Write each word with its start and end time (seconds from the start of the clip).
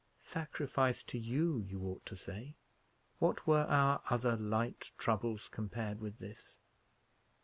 "Sacrifice 0.23 1.03
to 1.03 1.19
you, 1.19 1.59
you 1.59 1.83
ought 1.83 2.03
to 2.07 2.15
say. 2.17 2.55
What 3.19 3.45
were 3.45 3.67
our 3.69 4.01
other 4.09 4.35
light 4.35 4.93
troubles, 4.97 5.47
compared 5.47 5.99
with 6.01 6.17
this? 6.17 6.57